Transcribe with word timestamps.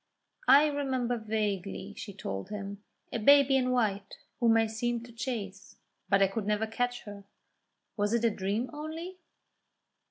"I 0.47 0.65
remember 0.65 1.15
vaguely," 1.15 1.93
she 1.95 2.11
told 2.11 2.49
him, 2.49 2.83
"a 3.13 3.19
baby 3.19 3.55
in 3.55 3.69
white 3.69 4.17
whom 4.39 4.57
I 4.57 4.65
seemed 4.65 5.05
to 5.05 5.11
chase, 5.11 5.75
but 6.09 6.23
I 6.23 6.27
could 6.27 6.47
never 6.47 6.65
catch 6.65 7.03
her. 7.03 7.23
Was 7.97 8.11
it 8.15 8.25
a 8.25 8.31
dream 8.31 8.71
only?" 8.73 9.19